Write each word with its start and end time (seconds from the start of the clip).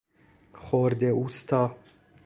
خرده 0.53 1.05
اوستا 1.09 1.75